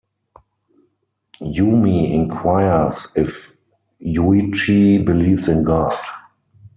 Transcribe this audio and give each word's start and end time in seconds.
Yumi 1.55 2.13
inquires 2.15 3.13
if 3.15 3.55
Yuichi 4.03 5.05
believes 5.05 5.47
in 5.47 5.63
God. 5.63 5.93